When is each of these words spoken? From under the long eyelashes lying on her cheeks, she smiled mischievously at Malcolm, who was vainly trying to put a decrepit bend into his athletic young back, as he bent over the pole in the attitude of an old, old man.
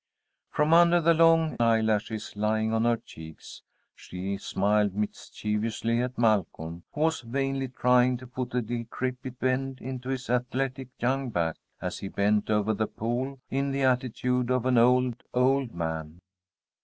From 0.49 0.73
under 0.73 0.99
the 0.99 1.13
long 1.13 1.55
eyelashes 1.59 2.35
lying 2.35 2.73
on 2.73 2.85
her 2.85 2.97
cheeks, 2.97 3.61
she 3.93 4.35
smiled 4.37 4.95
mischievously 4.95 6.01
at 6.01 6.17
Malcolm, 6.17 6.81
who 6.91 7.01
was 7.01 7.21
vainly 7.21 7.67
trying 7.67 8.17
to 8.17 8.25
put 8.25 8.55
a 8.55 8.63
decrepit 8.63 9.37
bend 9.37 9.79
into 9.79 10.09
his 10.09 10.27
athletic 10.27 10.87
young 10.97 11.29
back, 11.29 11.57
as 11.79 11.99
he 11.99 12.07
bent 12.07 12.49
over 12.49 12.73
the 12.73 12.87
pole 12.87 13.39
in 13.51 13.69
the 13.69 13.83
attitude 13.83 14.49
of 14.49 14.65
an 14.65 14.79
old, 14.79 15.21
old 15.35 15.71
man. 15.71 16.19